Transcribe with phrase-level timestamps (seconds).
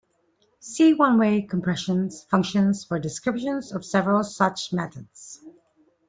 [0.59, 5.45] See one-way compression function for descriptions of several such methods.